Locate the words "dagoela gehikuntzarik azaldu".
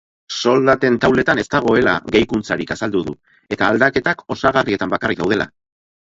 1.55-3.01